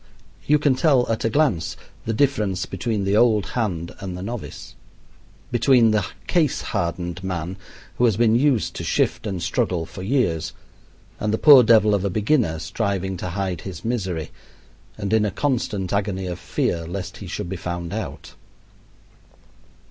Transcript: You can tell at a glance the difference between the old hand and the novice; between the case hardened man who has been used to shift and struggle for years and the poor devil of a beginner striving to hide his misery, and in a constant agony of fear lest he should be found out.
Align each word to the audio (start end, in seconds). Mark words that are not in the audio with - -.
You 0.47 0.57
can 0.57 0.73
tell 0.73 1.07
at 1.11 1.25
a 1.25 1.29
glance 1.29 1.77
the 2.07 2.11
difference 2.13 2.65
between 2.65 3.03
the 3.03 3.15
old 3.15 3.49
hand 3.49 3.91
and 3.99 4.17
the 4.17 4.23
novice; 4.23 4.73
between 5.51 5.91
the 5.91 6.03
case 6.25 6.63
hardened 6.63 7.23
man 7.23 7.55
who 7.99 8.05
has 8.05 8.17
been 8.17 8.33
used 8.33 8.73
to 8.77 8.83
shift 8.83 9.27
and 9.27 9.43
struggle 9.43 9.85
for 9.85 10.01
years 10.01 10.53
and 11.19 11.31
the 11.31 11.37
poor 11.37 11.61
devil 11.61 11.93
of 11.93 12.03
a 12.03 12.09
beginner 12.09 12.57
striving 12.57 13.15
to 13.17 13.29
hide 13.29 13.61
his 13.61 13.85
misery, 13.85 14.31
and 14.97 15.13
in 15.13 15.23
a 15.23 15.29
constant 15.29 15.93
agony 15.93 16.25
of 16.25 16.39
fear 16.39 16.87
lest 16.87 17.17
he 17.17 17.27
should 17.27 17.47
be 17.47 17.55
found 17.55 17.93
out. 17.93 18.33